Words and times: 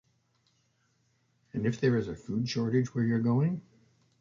And 1.53 1.67
if 1.67 1.79
there 1.79 1.95
is 1.95 2.07
a 2.07 2.15
food 2.15 2.49
shortage 2.49 2.95
where 2.95 3.03
you’re 3.03 3.21
going? 3.21 3.61